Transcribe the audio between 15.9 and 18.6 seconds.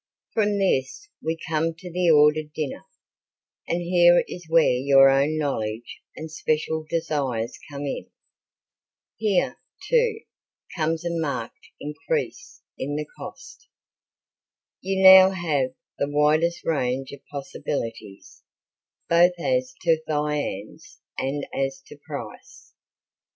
the widest range of possibilities